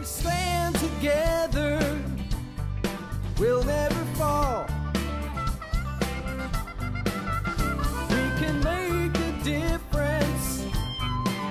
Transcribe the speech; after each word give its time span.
we 0.00 0.06
stand 0.06 0.74
together, 0.76 1.78
we'll 3.38 3.62
never 3.64 4.04
fall. 4.14 4.64
We 8.08 8.16
can 8.40 8.58
make 8.64 9.14
a 9.18 9.44
difference 9.44 10.64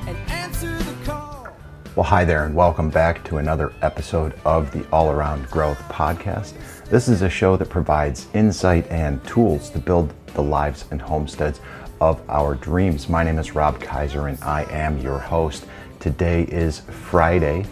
and 0.08 0.18
answer 0.32 0.76
the 0.80 0.96
call. 1.06 1.48
Well, 1.96 2.04
hi 2.04 2.26
there, 2.26 2.46
and 2.46 2.56
welcome 2.56 2.90
back 2.90 3.24
to 3.26 3.38
another 3.38 3.72
episode 3.84 4.34
of 4.46 4.72
the 4.72 4.84
All 4.92 5.12
Around 5.12 5.48
Growth 5.52 5.82
Podcast. 5.84 6.54
This 6.86 7.08
is 7.08 7.22
a 7.22 7.30
show 7.30 7.56
that 7.56 7.70
provides 7.70 8.26
insight 8.34 8.88
and 8.88 9.24
tools 9.28 9.70
to 9.70 9.78
build 9.78 10.12
the 10.34 10.42
lives 10.42 10.86
and 10.90 11.00
homesteads 11.00 11.62
of 12.02 12.20
our 12.28 12.56
dreams. 12.56 13.10
My 13.10 13.24
name 13.24 13.38
is 13.38 13.54
Rob 13.54 13.80
Kaiser, 13.80 14.28
and 14.28 14.42
I 14.42 14.64
am 14.72 14.98
your 14.98 15.20
host. 15.20 15.68
Today 16.00 16.44
is 16.46 16.80
Friday, 16.80 17.68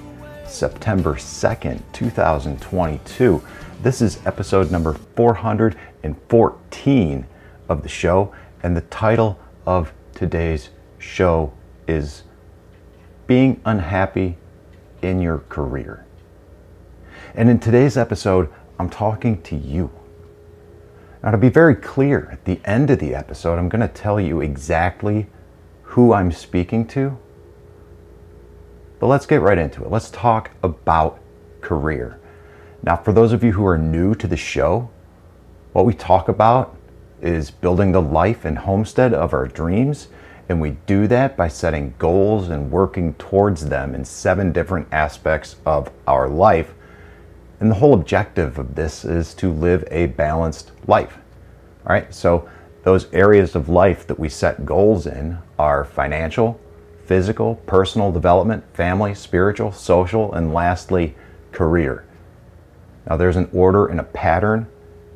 September 0.47 1.15
2nd, 1.15 1.81
2022. 1.91 3.43
This 3.81 4.01
is 4.01 4.25
episode 4.25 4.71
number 4.71 4.93
414 4.93 7.25
of 7.67 7.83
the 7.83 7.89
show, 7.89 8.33
and 8.63 8.75
the 8.75 8.81
title 8.81 9.37
of 9.65 9.93
today's 10.13 10.69
show 10.97 11.53
is 11.87 12.23
Being 13.27 13.61
Unhappy 13.65 14.37
in 15.01 15.21
Your 15.21 15.39
Career. 15.49 16.05
And 17.35 17.49
in 17.49 17.59
today's 17.59 17.97
episode, 17.97 18.49
I'm 18.79 18.89
talking 18.89 19.41
to 19.43 19.55
you. 19.55 19.91
Now, 21.21 21.31
to 21.31 21.37
be 21.37 21.49
very 21.49 21.75
clear, 21.75 22.29
at 22.31 22.45
the 22.45 22.61
end 22.63 22.89
of 22.89 22.99
the 22.99 23.13
episode, 23.13 23.59
I'm 23.59 23.69
going 23.69 23.81
to 23.81 23.87
tell 23.87 24.19
you 24.19 24.41
exactly 24.41 25.27
who 25.83 26.13
I'm 26.13 26.31
speaking 26.31 26.87
to 26.87 27.17
but 28.99 29.07
let's 29.07 29.25
get 29.25 29.41
right 29.41 29.57
into 29.57 29.83
it. 29.83 29.91
Let's 29.91 30.09
talk 30.09 30.51
about 30.63 31.19
career. 31.61 32.19
Now, 32.83 32.95
for 32.95 33.11
those 33.11 33.33
of 33.33 33.43
you 33.43 33.51
who 33.51 33.65
are 33.65 33.77
new 33.77 34.15
to 34.15 34.27
the 34.27 34.37
show, 34.37 34.89
what 35.73 35.85
we 35.85 35.93
talk 35.93 36.29
about 36.29 36.75
is 37.21 37.51
building 37.51 37.91
the 37.91 38.01
life 38.01 38.45
and 38.45 38.57
homestead 38.57 39.13
of 39.13 39.33
our 39.33 39.47
dreams. 39.47 40.07
And 40.49 40.61
we 40.61 40.71
do 40.85 41.07
that 41.07 41.35
by 41.35 41.49
setting 41.49 41.93
goals 41.97 42.49
and 42.49 42.71
working 42.71 43.13
towards 43.15 43.67
them 43.67 43.93
in 43.93 44.05
seven 44.05 44.51
different 44.51 44.87
aspects 44.91 45.57
of 45.65 45.91
our 46.07 46.29
life. 46.29 46.73
And 47.59 47.69
the 47.69 47.75
whole 47.75 47.93
objective 47.93 48.57
of 48.57 48.75
this 48.75 49.03
is 49.03 49.33
to 49.35 49.51
live 49.51 49.83
a 49.91 50.05
balanced 50.07 50.71
life. 50.87 51.17
All 51.85 51.93
right, 51.93 52.13
so 52.13 52.47
those 52.83 53.11
areas 53.13 53.55
of 53.55 53.67
life 53.67 54.07
that 54.07 54.19
we 54.19 54.29
set 54.29 54.65
goals 54.65 55.07
in 55.07 55.39
are 55.59 55.83
financial, 55.83 56.59
physical, 57.07 57.55
personal 57.65 58.11
development, 58.11 58.63
family, 58.73 59.15
spiritual, 59.15 59.71
social, 59.71 60.33
and 60.33 60.53
lastly, 60.53 61.15
career. 61.53 62.05
Now, 63.09 63.15
there's 63.15 63.37
an 63.37 63.49
order 63.53 63.87
and 63.87 64.01
a 64.01 64.03
pattern 64.03 64.67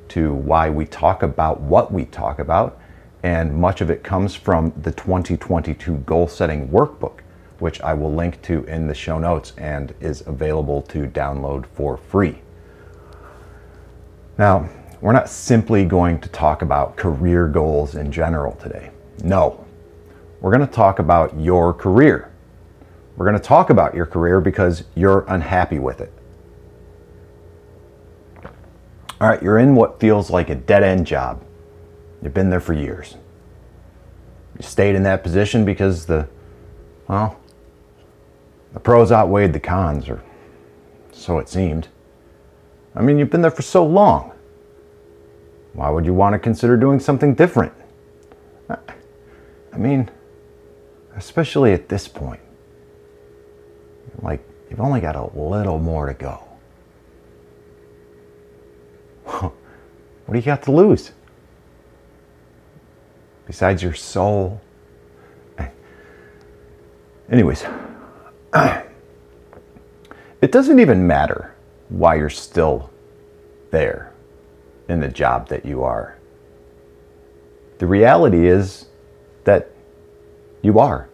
to 0.07 0.33
why 0.33 0.69
we 0.69 0.85
talk 0.85 1.21
about 1.21 1.59
what 1.59 1.91
we 1.91 2.05
talk 2.05 2.39
about, 2.39 2.79
and 3.23 3.53
much 3.53 3.81
of 3.81 3.91
it 3.91 4.03
comes 4.03 4.33
from 4.33 4.73
the 4.81 4.91
2022 4.93 5.97
Goal 5.97 6.29
Setting 6.29 6.69
Workbook, 6.69 7.19
which 7.59 7.81
I 7.81 7.93
will 7.93 8.13
link 8.13 8.41
to 8.43 8.63
in 8.63 8.87
the 8.87 8.95
show 8.95 9.19
notes 9.19 9.51
and 9.57 9.93
is 9.99 10.23
available 10.25 10.81
to 10.83 11.07
download 11.07 11.65
for 11.65 11.97
free. 11.97 12.41
Now, 14.37 14.69
we're 15.01 15.11
not 15.11 15.29
simply 15.29 15.83
going 15.83 16.21
to 16.21 16.29
talk 16.29 16.61
about 16.61 16.95
career 16.95 17.47
goals 17.47 17.95
in 17.95 18.13
general 18.13 18.53
today. 18.53 18.91
No, 19.23 19.65
we're 20.41 20.51
going 20.51 20.67
to 20.67 20.73
talk 20.73 20.99
about 20.99 21.39
your 21.39 21.73
career. 21.73 22.31
We're 23.15 23.25
going 23.25 23.39
to 23.39 23.43
talk 23.43 23.69
about 23.69 23.93
your 23.93 24.07
career 24.07 24.41
because 24.41 24.83
you're 24.95 25.23
unhappy 25.27 25.79
with 25.79 26.01
it. 26.01 26.11
All 29.21 29.29
right, 29.29 29.41
you're 29.41 29.59
in 29.59 29.75
what 29.75 29.99
feels 29.99 30.31
like 30.31 30.49
a 30.49 30.55
dead 30.55 30.83
end 30.83 31.05
job. 31.05 31.43
You've 32.23 32.33
been 32.33 32.49
there 32.49 32.59
for 32.59 32.73
years. 32.73 33.15
You 34.57 34.63
stayed 34.63 34.95
in 34.95 35.03
that 35.03 35.21
position 35.21 35.63
because 35.63 36.07
the, 36.07 36.27
well, 37.07 37.39
the 38.73 38.79
pros 38.79 39.11
outweighed 39.11 39.53
the 39.53 39.59
cons, 39.59 40.09
or 40.09 40.23
so 41.11 41.37
it 41.37 41.49
seemed. 41.49 41.87
I 42.95 43.01
mean, 43.01 43.19
you've 43.19 43.29
been 43.29 43.41
there 43.41 43.51
for 43.51 43.61
so 43.61 43.85
long. 43.85 44.31
Why 45.73 45.89
would 45.89 46.05
you 46.05 46.13
want 46.15 46.33
to 46.33 46.39
consider 46.39 46.75
doing 46.75 46.99
something 46.99 47.35
different? 47.35 47.73
I 48.69 49.77
mean, 49.77 50.09
especially 51.15 51.73
at 51.73 51.89
this 51.89 52.07
point. 52.07 52.41
Like, 54.21 54.43
you've 54.69 54.81
only 54.81 55.01
got 55.01 55.15
a 55.15 55.25
little 55.37 55.79
more 55.79 56.07
to 56.07 56.13
go. 56.13 56.43
what 59.25 59.53
do 60.31 60.35
you 60.35 60.41
got 60.41 60.63
to 60.63 60.71
lose? 60.71 61.11
Besides 63.45 63.83
your 63.83 63.93
soul. 63.93 64.61
Anyways, 67.29 67.65
it 70.41 70.51
doesn't 70.51 70.79
even 70.79 71.05
matter 71.05 71.53
why 71.89 72.15
you're 72.15 72.29
still 72.29 72.89
there 73.71 74.13
in 74.89 74.99
the 74.99 75.07
job 75.07 75.47
that 75.49 75.65
you 75.65 75.83
are. 75.83 76.17
The 77.79 77.87
reality 77.87 78.47
is 78.47 78.87
that 79.43 79.71
you 80.61 80.79
are. 80.79 81.09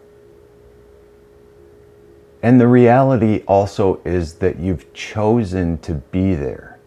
And 2.42 2.60
the 2.60 2.68
reality 2.68 3.42
also 3.46 4.00
is 4.04 4.34
that 4.34 4.60
you've 4.60 4.92
chosen 4.92 5.78
to 5.78 5.94
be 5.94 6.34
there. 6.34 6.78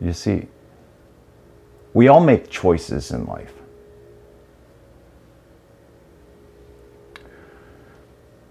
You 0.00 0.12
see, 0.12 0.46
we 1.92 2.08
all 2.08 2.20
make 2.20 2.48
choices 2.48 3.10
in 3.10 3.26
life. 3.26 3.52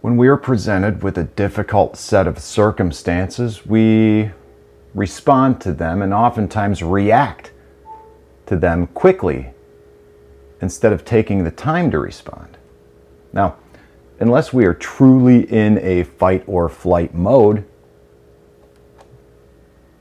When 0.02 0.16
we 0.16 0.28
are 0.28 0.38
presented 0.38 1.02
with 1.02 1.18
a 1.18 1.24
difficult 1.24 1.97
set 1.97 2.28
of 2.28 2.40
circumstances, 2.40 3.66
we 3.66 4.31
respond 4.94 5.59
to 5.62 5.74
them 5.74 6.02
and 6.02 6.14
oftentimes 6.14 6.84
react 6.84 7.52
to 8.46 8.56
them 8.56 8.88
quickly 8.88 9.53
instead 10.62 10.91
of 10.91 11.06
taking 11.06 11.44
the 11.44 11.51
time 11.51 11.91
to 11.91 12.00
respond. 12.00 12.57
Now, 13.34 13.57
unless 14.19 14.51
we 14.51 14.66
are 14.66 14.73
truly 14.73 15.51
in 15.51 15.78
a 15.79 16.03
fight 16.03 16.44
or 16.47 16.69
flight 16.69 17.13
mode, 17.13 17.66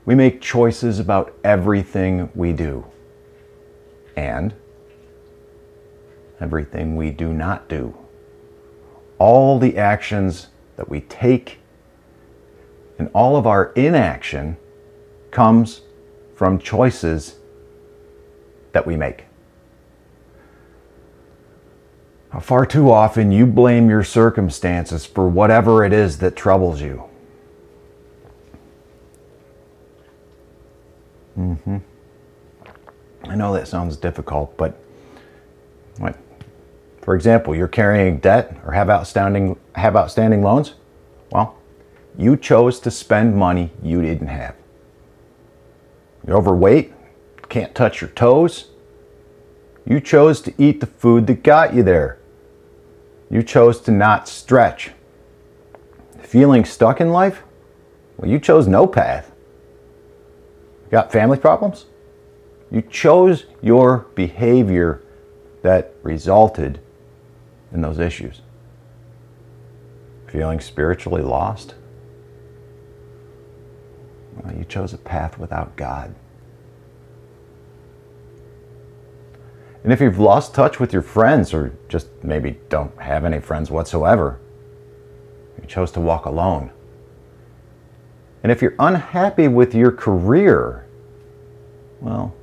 we 0.05 0.15
make 0.15 0.41
choices 0.41 0.99
about 0.99 1.33
everything 1.43 2.29
we 2.33 2.53
do 2.53 2.85
and 4.15 4.53
everything 6.39 6.95
we 6.95 7.11
do 7.11 7.33
not 7.33 7.67
do. 7.67 7.95
All 9.19 9.59
the 9.59 9.77
actions 9.77 10.47
that 10.77 10.89
we 10.89 11.01
take 11.01 11.59
and 12.99 13.09
all 13.13 13.35
of 13.35 13.45
our 13.45 13.71
inaction 13.73 14.57
comes 15.29 15.81
from 16.35 16.57
choices 16.57 17.35
that 18.71 18.85
we 18.85 18.95
make. 18.95 19.25
Far 22.41 22.65
too 22.65 22.91
often, 22.91 23.31
you 23.31 23.45
blame 23.45 23.89
your 23.89 24.03
circumstances 24.03 25.05
for 25.05 25.27
whatever 25.27 25.83
it 25.83 25.93
is 25.93 26.19
that 26.19 26.35
troubles 26.35 26.81
you. 26.81 27.03
Mm-hmm. 31.37 31.77
I 33.25 33.35
know 33.35 33.53
that 33.53 33.67
sounds 33.67 33.97
difficult, 33.97 34.55
but 34.57 34.77
what? 35.97 36.17
For 37.01 37.15
example, 37.15 37.55
you're 37.55 37.67
carrying 37.67 38.19
debt 38.19 38.57
or 38.65 38.71
have 38.71 38.89
outstanding 38.89 39.57
have 39.75 39.95
outstanding 39.95 40.43
loans. 40.43 40.75
Well, 41.31 41.55
you 42.17 42.35
chose 42.35 42.79
to 42.81 42.91
spend 42.91 43.35
money 43.35 43.71
you 43.81 44.01
didn't 44.01 44.27
have. 44.27 44.55
You're 46.25 46.37
overweight, 46.37 46.93
can't 47.49 47.73
touch 47.73 48.01
your 48.01 48.09
toes. 48.11 48.67
You 49.87 50.01
chose 50.01 50.41
to 50.41 50.53
eat 50.57 50.81
the 50.81 50.85
food 50.85 51.27
that 51.27 51.43
got 51.43 51.73
you 51.73 51.81
there. 51.81 52.19
You 53.29 53.41
chose 53.41 53.79
to 53.81 53.91
not 53.91 54.27
stretch. 54.27 54.91
Feeling 56.19 56.65
stuck 56.65 56.99
in 56.99 57.11
life? 57.11 57.43
Well, 58.17 58.29
you 58.29 58.39
chose 58.39 58.67
no 58.67 58.85
path. 58.85 59.31
Got 60.91 61.11
family 61.11 61.37
problems? 61.37 61.85
You 62.69 62.81
chose 62.81 63.45
your 63.61 64.07
behavior 64.15 65.03
that 65.61 65.93
resulted 66.03 66.81
in 67.71 67.81
those 67.81 67.99
issues. 67.99 68.41
Feeling 70.27 70.59
spiritually 70.59 71.21
lost? 71.21 71.75
Well, 74.35 74.53
you 74.53 74.65
chose 74.65 74.93
a 74.93 74.97
path 74.97 75.37
without 75.39 75.77
God. 75.77 76.13
And 79.83 79.93
if 79.93 80.01
you've 80.01 80.19
lost 80.19 80.53
touch 80.53 80.79
with 80.79 80.91
your 80.91 81.01
friends 81.01 81.53
or 81.53 81.73
just 81.87 82.07
maybe 82.23 82.59
don't 82.69 82.97
have 82.99 83.23
any 83.25 83.39
friends 83.39 83.71
whatsoever, 83.71 84.39
you 85.61 85.67
chose 85.67 85.91
to 85.93 85.99
walk 85.99 86.25
alone. 86.25 86.71
And 88.43 88.51
if 88.51 88.61
you're 88.61 88.75
unhappy 88.79 89.47
with 89.47 89.73
your 89.73 89.91
career, 89.91 90.85
well, 92.01 92.33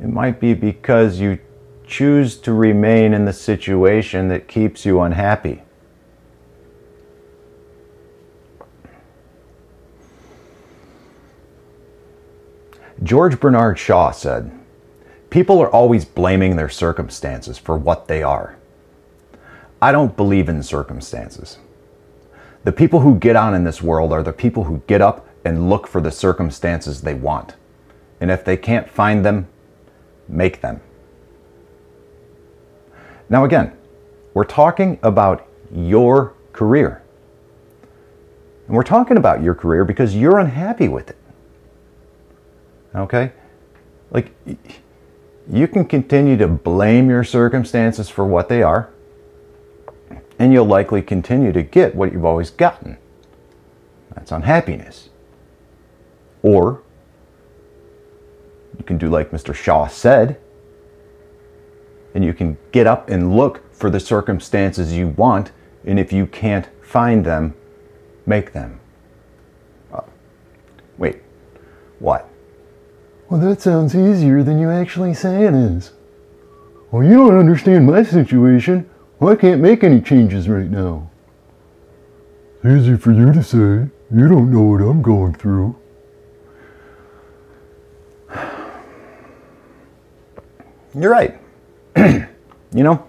it 0.00 0.08
might 0.08 0.40
be 0.40 0.54
because 0.54 1.20
you 1.20 1.38
choose 1.86 2.36
to 2.36 2.52
remain 2.52 3.14
in 3.14 3.24
the 3.24 3.32
situation 3.32 4.28
that 4.28 4.46
keeps 4.46 4.84
you 4.84 5.00
unhappy. 5.00 5.62
George 13.02 13.38
Bernard 13.38 13.78
Shaw 13.78 14.10
said, 14.10 14.57
People 15.30 15.60
are 15.60 15.70
always 15.70 16.04
blaming 16.04 16.56
their 16.56 16.68
circumstances 16.68 17.58
for 17.58 17.76
what 17.76 18.08
they 18.08 18.22
are. 18.22 18.56
I 19.80 19.92
don't 19.92 20.16
believe 20.16 20.48
in 20.48 20.62
circumstances. 20.62 21.58
The 22.64 22.72
people 22.72 23.00
who 23.00 23.14
get 23.16 23.36
on 23.36 23.54
in 23.54 23.64
this 23.64 23.82
world 23.82 24.12
are 24.12 24.22
the 24.22 24.32
people 24.32 24.64
who 24.64 24.82
get 24.86 25.00
up 25.00 25.26
and 25.44 25.70
look 25.70 25.86
for 25.86 26.00
the 26.00 26.10
circumstances 26.10 27.02
they 27.02 27.14
want. 27.14 27.54
And 28.20 28.30
if 28.30 28.44
they 28.44 28.56
can't 28.56 28.88
find 28.88 29.24
them, 29.24 29.48
make 30.28 30.60
them. 30.60 30.80
Now, 33.28 33.44
again, 33.44 33.76
we're 34.34 34.44
talking 34.44 34.98
about 35.02 35.46
your 35.72 36.34
career. 36.52 37.02
And 38.66 38.76
we're 38.76 38.82
talking 38.82 39.16
about 39.16 39.42
your 39.42 39.54
career 39.54 39.84
because 39.84 40.16
you're 40.16 40.38
unhappy 40.38 40.88
with 40.88 41.10
it. 41.10 41.16
Okay? 42.94 43.32
Like, 44.10 44.32
you 45.50 45.66
can 45.66 45.84
continue 45.86 46.36
to 46.36 46.46
blame 46.46 47.08
your 47.08 47.24
circumstances 47.24 48.08
for 48.08 48.26
what 48.26 48.48
they 48.48 48.62
are, 48.62 48.90
and 50.38 50.52
you'll 50.52 50.66
likely 50.66 51.02
continue 51.02 51.52
to 51.52 51.62
get 51.62 51.94
what 51.94 52.12
you've 52.12 52.24
always 52.24 52.50
gotten. 52.50 52.98
That's 54.14 54.30
unhappiness. 54.30 55.08
Or, 56.42 56.82
you 58.76 58.84
can 58.84 58.98
do 58.98 59.08
like 59.08 59.30
Mr. 59.30 59.54
Shaw 59.54 59.86
said, 59.88 60.38
and 62.14 62.24
you 62.24 62.34
can 62.34 62.58
get 62.72 62.86
up 62.86 63.08
and 63.08 63.36
look 63.36 63.72
for 63.72 63.90
the 63.90 64.00
circumstances 64.00 64.92
you 64.92 65.08
want, 65.08 65.52
and 65.84 65.98
if 65.98 66.12
you 66.12 66.26
can't 66.26 66.68
find 66.82 67.24
them, 67.24 67.54
make 68.26 68.52
them. 68.52 68.80
Uh, 69.92 70.02
wait, 70.98 71.22
what? 71.98 72.27
Well, 73.28 73.40
that 73.40 73.60
sounds 73.60 73.94
easier 73.94 74.42
than 74.42 74.58
you 74.58 74.70
actually 74.70 75.12
say 75.12 75.44
it 75.44 75.52
is. 75.52 75.92
Well, 76.90 77.04
you 77.04 77.14
don't 77.14 77.36
understand 77.36 77.86
my 77.86 78.02
situation. 78.02 78.88
Well, 79.20 79.32
I 79.32 79.36
can't 79.36 79.60
make 79.60 79.84
any 79.84 80.00
changes 80.00 80.48
right 80.48 80.70
now. 80.70 81.10
Easy 82.64 82.96
for 82.96 83.12
you 83.12 83.32
to 83.32 83.42
say. 83.42 83.90
You 84.10 84.28
don't 84.28 84.50
know 84.50 84.62
what 84.62 84.80
I'm 84.80 85.02
going 85.02 85.34
through. 85.34 85.76
You're 90.94 91.10
right. 91.10 91.38
you 91.96 92.26
know, 92.72 93.06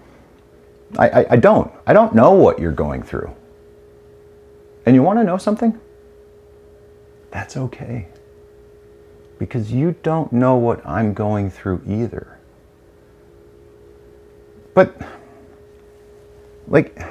I, 0.98 1.08
I, 1.08 1.26
I 1.30 1.36
don't. 1.36 1.72
I 1.86 1.94
don't 1.94 2.14
know 2.14 2.32
what 2.32 2.58
you're 2.58 2.72
going 2.72 3.02
through. 3.02 3.34
And 4.84 4.94
you 4.94 5.02
want 5.02 5.18
to 5.18 5.24
know 5.24 5.38
something? 5.38 5.80
That's 7.30 7.56
okay. 7.56 8.08
Because 9.40 9.72
you 9.72 9.96
don't 10.02 10.32
know 10.34 10.56
what 10.56 10.86
I'm 10.86 11.14
going 11.14 11.50
through 11.50 11.82
either. 11.86 12.38
But, 14.74 14.94
like, 16.68 17.02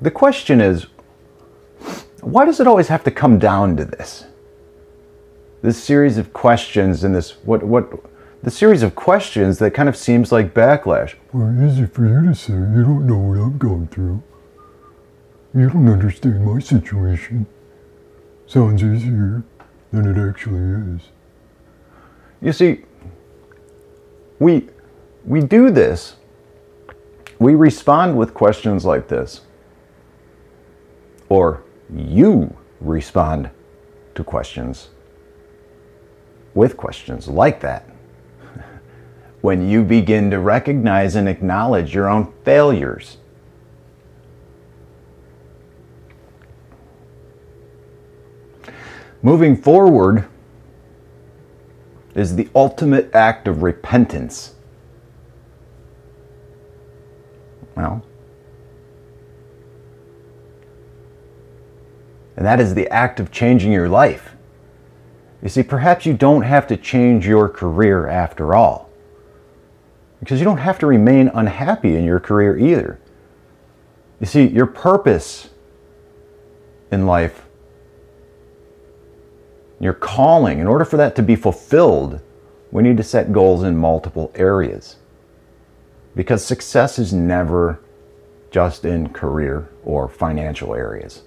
the 0.00 0.10
question 0.10 0.62
is 0.62 0.86
why 2.22 2.46
does 2.46 2.58
it 2.58 2.66
always 2.66 2.88
have 2.88 3.04
to 3.04 3.10
come 3.10 3.38
down 3.38 3.76
to 3.76 3.84
this? 3.84 4.24
This 5.60 5.82
series 5.82 6.16
of 6.16 6.32
questions 6.32 7.04
and 7.04 7.14
this, 7.14 7.32
what, 7.44 7.62
what, 7.62 7.92
the 8.42 8.50
series 8.50 8.82
of 8.82 8.94
questions 8.94 9.58
that 9.58 9.72
kind 9.72 9.90
of 9.90 9.96
seems 9.96 10.32
like 10.32 10.54
backlash. 10.54 11.16
Well, 11.34 11.54
easy 11.62 11.84
for 11.84 12.06
you 12.06 12.30
to 12.30 12.34
say. 12.34 12.54
You 12.54 12.82
don't 12.82 13.06
know 13.06 13.18
what 13.18 13.38
I'm 13.38 13.58
going 13.58 13.88
through. 13.88 14.22
You 15.56 15.70
don't 15.70 15.88
understand 15.88 16.44
my 16.44 16.58
situation. 16.58 17.46
Sounds 18.46 18.82
easier 18.84 19.42
than 19.90 20.06
it 20.06 20.28
actually 20.28 20.96
is. 20.96 21.08
You 22.42 22.52
see, 22.52 22.84
we, 24.38 24.68
we 25.24 25.40
do 25.40 25.70
this, 25.70 26.16
we 27.38 27.54
respond 27.54 28.18
with 28.18 28.34
questions 28.34 28.84
like 28.84 29.08
this, 29.08 29.40
or 31.30 31.62
you 31.90 32.54
respond 32.82 33.48
to 34.14 34.22
questions 34.22 34.90
with 36.52 36.76
questions 36.76 37.28
like 37.28 37.60
that. 37.60 37.88
when 39.40 39.66
you 39.66 39.82
begin 39.82 40.30
to 40.32 40.38
recognize 40.38 41.14
and 41.14 41.26
acknowledge 41.26 41.94
your 41.94 42.10
own 42.10 42.30
failures. 42.44 43.16
Moving 49.22 49.56
forward 49.56 50.28
is 52.14 52.36
the 52.36 52.48
ultimate 52.54 53.14
act 53.14 53.48
of 53.48 53.62
repentance. 53.62 54.54
Well, 57.76 58.02
and 62.36 62.44
that 62.44 62.60
is 62.60 62.74
the 62.74 62.88
act 62.88 63.18
of 63.18 63.30
changing 63.30 63.72
your 63.72 63.88
life. 63.88 64.34
You 65.42 65.48
see, 65.48 65.62
perhaps 65.62 66.06
you 66.06 66.14
don't 66.14 66.42
have 66.42 66.66
to 66.68 66.76
change 66.76 67.26
your 67.26 67.48
career 67.48 68.06
after 68.08 68.54
all. 68.54 68.90
Because 70.20 70.38
you 70.38 70.44
don't 70.44 70.58
have 70.58 70.78
to 70.80 70.86
remain 70.86 71.28
unhappy 71.28 71.96
in 71.96 72.04
your 72.04 72.20
career 72.20 72.58
either. 72.58 72.98
You 74.20 74.26
see, 74.26 74.46
your 74.46 74.66
purpose 74.66 75.50
in 76.90 77.06
life, 77.06 77.45
your 79.80 79.92
calling, 79.92 80.58
in 80.58 80.66
order 80.66 80.84
for 80.84 80.96
that 80.96 81.14
to 81.16 81.22
be 81.22 81.36
fulfilled, 81.36 82.20
we 82.70 82.82
need 82.82 82.96
to 82.96 83.02
set 83.02 83.32
goals 83.32 83.62
in 83.62 83.76
multiple 83.76 84.32
areas. 84.34 84.96
Because 86.14 86.44
success 86.44 86.98
is 86.98 87.12
never 87.12 87.80
just 88.50 88.84
in 88.84 89.10
career 89.10 89.68
or 89.84 90.08
financial 90.08 90.74
areas. 90.74 91.22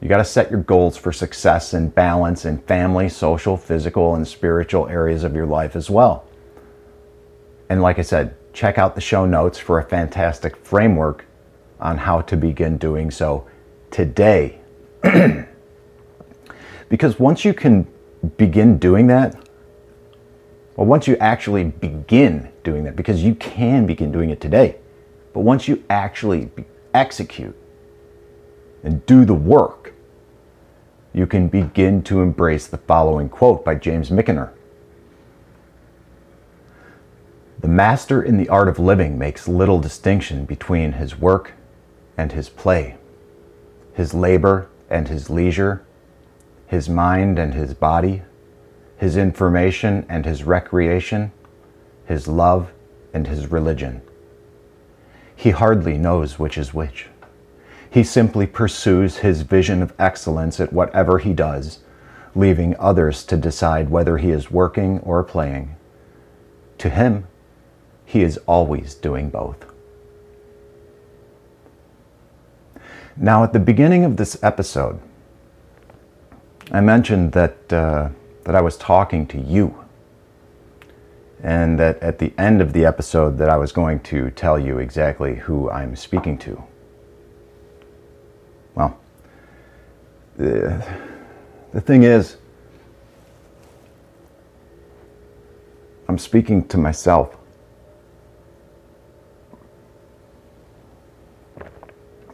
You 0.00 0.08
got 0.08 0.18
to 0.18 0.24
set 0.24 0.50
your 0.50 0.60
goals 0.60 0.96
for 0.96 1.12
success 1.12 1.72
and 1.72 1.94
balance 1.94 2.44
in 2.44 2.58
family, 2.58 3.08
social, 3.08 3.56
physical, 3.56 4.14
and 4.14 4.26
spiritual 4.26 4.88
areas 4.88 5.24
of 5.24 5.34
your 5.34 5.46
life 5.46 5.76
as 5.76 5.88
well. 5.88 6.26
And 7.70 7.80
like 7.80 7.98
I 7.98 8.02
said, 8.02 8.36
check 8.52 8.76
out 8.76 8.94
the 8.94 9.00
show 9.00 9.24
notes 9.24 9.58
for 9.58 9.78
a 9.78 9.84
fantastic 9.84 10.56
framework 10.56 11.24
on 11.80 11.98
how 11.98 12.20
to 12.22 12.36
begin 12.36 12.76
doing 12.76 13.10
so 13.10 13.46
today. 13.90 14.58
because 16.88 17.18
once 17.18 17.44
you 17.44 17.54
can 17.54 17.86
begin 18.36 18.78
doing 18.78 19.06
that, 19.08 19.36
well, 20.76 20.86
once 20.86 21.06
you 21.06 21.16
actually 21.16 21.64
begin 21.64 22.50
doing 22.64 22.84
that, 22.84 22.96
because 22.96 23.22
you 23.22 23.34
can 23.34 23.86
begin 23.86 24.10
doing 24.10 24.30
it 24.30 24.40
today, 24.40 24.76
but 25.32 25.40
once 25.40 25.68
you 25.68 25.84
actually 25.88 26.50
execute 26.92 27.56
and 28.82 29.04
do 29.06 29.24
the 29.24 29.34
work, 29.34 29.94
you 31.12 31.26
can 31.26 31.48
begin 31.48 32.02
to 32.02 32.20
embrace 32.20 32.66
the 32.66 32.78
following 32.78 33.28
quote 33.28 33.64
by 33.64 33.76
James 33.76 34.10
Michener. 34.10 34.50
The 37.60 37.68
master 37.68 38.22
in 38.22 38.36
the 38.36 38.48
art 38.48 38.68
of 38.68 38.78
living 38.78 39.16
makes 39.16 39.48
little 39.48 39.78
distinction 39.78 40.44
between 40.44 40.92
his 40.92 41.18
work 41.18 41.52
and 42.18 42.32
his 42.32 42.48
play, 42.48 42.96
his 43.94 44.12
labor 44.12 44.68
and 44.90 45.08
his 45.08 45.30
leisure, 45.30 45.84
his 46.74 46.88
mind 46.88 47.38
and 47.38 47.54
his 47.54 47.72
body, 47.72 48.20
his 48.96 49.16
information 49.16 50.04
and 50.08 50.26
his 50.26 50.42
recreation, 50.42 51.30
his 52.04 52.26
love 52.26 52.72
and 53.12 53.28
his 53.28 53.46
religion. 53.46 54.02
He 55.36 55.50
hardly 55.50 55.96
knows 55.96 56.36
which 56.36 56.58
is 56.58 56.74
which. 56.74 57.06
He 57.88 58.02
simply 58.02 58.48
pursues 58.48 59.18
his 59.18 59.42
vision 59.42 59.82
of 59.82 59.94
excellence 60.00 60.58
at 60.58 60.72
whatever 60.72 61.20
he 61.20 61.32
does, 61.32 61.78
leaving 62.34 62.74
others 62.80 63.22
to 63.26 63.36
decide 63.36 63.88
whether 63.88 64.18
he 64.18 64.30
is 64.30 64.50
working 64.50 64.98
or 65.00 65.22
playing. 65.22 65.76
To 66.78 66.90
him, 66.90 67.28
he 68.04 68.22
is 68.22 68.36
always 68.46 68.96
doing 68.96 69.30
both. 69.30 69.64
Now, 73.16 73.44
at 73.44 73.52
the 73.52 73.60
beginning 73.60 74.04
of 74.04 74.16
this 74.16 74.36
episode, 74.42 74.98
I 76.74 76.80
mentioned 76.80 77.32
that, 77.32 77.72
uh, 77.72 78.08
that 78.44 78.54
I 78.54 78.60
was 78.60 78.76
talking 78.76 79.26
to 79.28 79.38
you. 79.40 79.74
and 81.42 81.78
that 81.78 81.98
at 82.02 82.18
the 82.18 82.32
end 82.38 82.62
of 82.62 82.72
the 82.72 82.86
episode 82.86 83.36
that 83.38 83.50
I 83.50 83.58
was 83.58 83.70
going 83.70 84.00
to 84.00 84.30
tell 84.30 84.58
you 84.58 84.78
exactly 84.78 85.34
who 85.34 85.70
I'm 85.70 85.94
speaking 85.94 86.38
to. 86.38 86.62
Well, 88.74 88.98
the, 90.38 90.84
the 91.72 91.82
thing 91.82 92.04
is, 92.04 92.38
I'm 96.08 96.18
speaking 96.18 96.66
to 96.68 96.78
myself. 96.78 97.36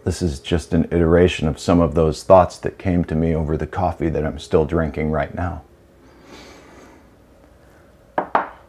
This 0.05 0.23
is 0.23 0.41
just 0.41 0.73
an 0.73 0.89
iteration 0.91 1.47
of 1.47 1.59
some 1.59 1.81
of 1.81 1.95
those 1.95 2.23
thoughts 2.23 2.59
that 2.59 2.79
came 2.79 3.05
to 3.05 3.15
me 3.15 3.35
over 3.35 3.57
the 3.57 3.67
coffee 3.67 4.09
that 4.09 4.25
I'm 4.25 4.39
still 4.39 4.65
drinking 4.65 5.11
right 5.11 5.35
now. 5.35 5.63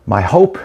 My 0.06 0.22
hope 0.22 0.60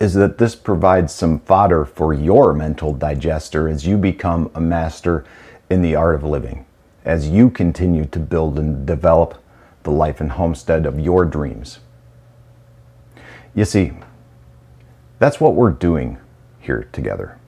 is 0.00 0.14
that 0.14 0.38
this 0.38 0.56
provides 0.56 1.14
some 1.14 1.38
fodder 1.40 1.84
for 1.84 2.12
your 2.12 2.52
mental 2.52 2.92
digester 2.92 3.68
as 3.68 3.86
you 3.86 3.96
become 3.96 4.50
a 4.54 4.60
master 4.60 5.24
in 5.70 5.80
the 5.80 5.94
art 5.94 6.16
of 6.16 6.24
living, 6.24 6.66
as 7.04 7.28
you 7.28 7.50
continue 7.50 8.04
to 8.06 8.18
build 8.18 8.58
and 8.58 8.84
develop 8.84 9.40
the 9.84 9.90
life 9.90 10.20
and 10.20 10.32
homestead 10.32 10.86
of 10.86 10.98
your 10.98 11.24
dreams. 11.24 11.78
You 13.54 13.64
see, 13.64 13.92
that's 15.20 15.40
what 15.40 15.54
we're 15.54 15.70
doing 15.70 16.18
here 16.58 16.88
together. 16.92 17.38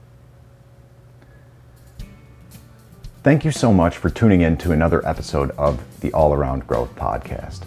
Thank 3.26 3.44
you 3.44 3.50
so 3.50 3.72
much 3.72 3.96
for 3.96 4.08
tuning 4.08 4.42
in 4.42 4.56
to 4.58 4.70
another 4.70 5.04
episode 5.04 5.50
of 5.58 5.82
the 5.98 6.12
All 6.12 6.32
Around 6.32 6.64
Growth 6.64 6.94
Podcast. 6.94 7.64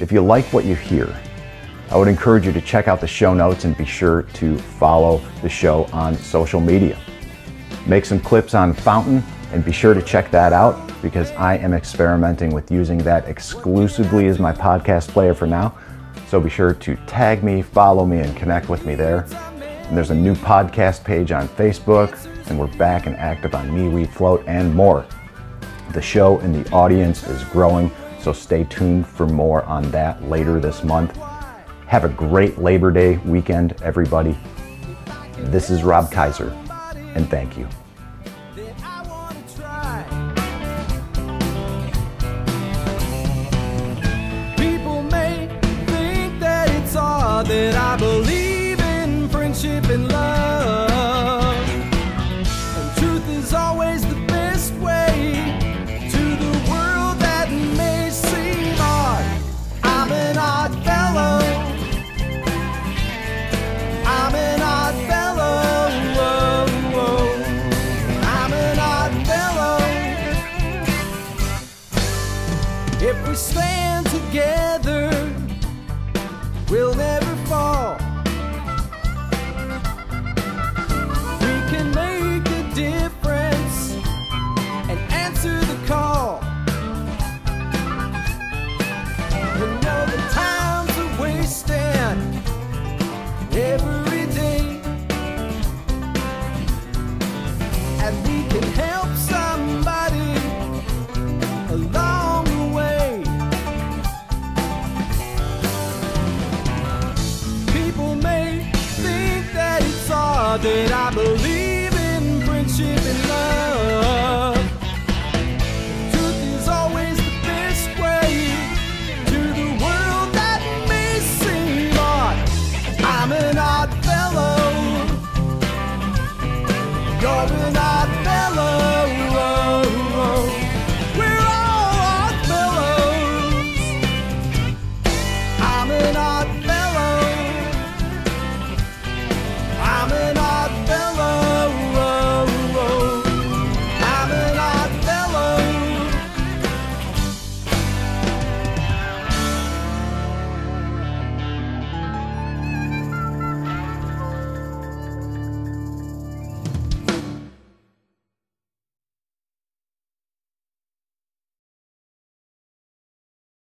If 0.00 0.12
you 0.12 0.20
like 0.20 0.44
what 0.52 0.64
you 0.64 0.76
hear, 0.76 1.12
I 1.90 1.96
would 1.96 2.06
encourage 2.06 2.46
you 2.46 2.52
to 2.52 2.60
check 2.60 2.86
out 2.86 3.00
the 3.00 3.06
show 3.08 3.34
notes 3.34 3.64
and 3.64 3.76
be 3.76 3.84
sure 3.84 4.22
to 4.34 4.56
follow 4.56 5.20
the 5.42 5.48
show 5.48 5.86
on 5.86 6.14
social 6.14 6.60
media. 6.60 6.96
Make 7.88 8.04
some 8.04 8.20
clips 8.20 8.54
on 8.54 8.72
Fountain 8.72 9.20
and 9.50 9.64
be 9.64 9.72
sure 9.72 9.94
to 9.94 10.00
check 10.00 10.30
that 10.30 10.52
out 10.52 10.92
because 11.02 11.32
I 11.32 11.56
am 11.56 11.72
experimenting 11.72 12.54
with 12.54 12.70
using 12.70 12.98
that 12.98 13.26
exclusively 13.26 14.28
as 14.28 14.38
my 14.38 14.52
podcast 14.52 15.08
player 15.08 15.34
for 15.34 15.48
now. 15.48 15.76
So 16.28 16.38
be 16.38 16.50
sure 16.50 16.72
to 16.72 16.94
tag 17.08 17.42
me, 17.42 17.62
follow 17.62 18.06
me, 18.06 18.20
and 18.20 18.36
connect 18.36 18.68
with 18.68 18.86
me 18.86 18.94
there. 18.94 19.26
And 19.88 19.96
there's 19.96 20.10
a 20.10 20.14
new 20.14 20.36
podcast 20.36 21.02
page 21.02 21.32
on 21.32 21.48
Facebook, 21.48 22.16
and 22.50 22.58
we're 22.58 22.66
back 22.78 23.06
and 23.06 23.16
active 23.16 23.54
on 23.54 23.68
MeWe 23.70 24.08
Flote 24.08 24.44
and 24.46 24.74
more. 24.74 25.06
The 25.92 26.02
show 26.02 26.38
and 26.40 26.54
the 26.54 26.70
audience 26.72 27.26
is 27.26 27.44
growing, 27.44 27.90
so 28.20 28.32
stay 28.32 28.64
tuned 28.64 29.06
for 29.06 29.26
more 29.26 29.64
on 29.64 29.90
that 29.90 30.22
later 30.24 30.60
this 30.60 30.84
month. 30.84 31.16
Have 31.86 32.04
a 32.04 32.10
great 32.10 32.58
Labor 32.58 32.90
Day 32.90 33.16
weekend, 33.18 33.80
everybody. 33.82 34.36
This 35.36 35.70
is 35.70 35.82
Rob 35.82 36.10
Kaiser, 36.10 36.50
and 37.14 37.28
thank 37.30 37.56
you. 37.56 37.68
that 47.48 47.74
I. 47.76 47.96
Believe 47.96 48.78
in 48.80 49.28
friendship 49.28 49.84
and 49.88 50.08
love. 50.08 50.17
In 112.80 113.07